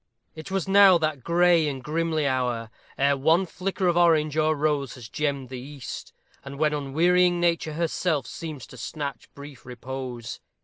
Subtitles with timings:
[0.33, 4.95] It was now that gray and grimly hour ere one flicker of orange or rose
[4.95, 6.11] has gemmed the east,
[6.43, 10.39] and when unwearying Nature herself seems to snatch brief repose.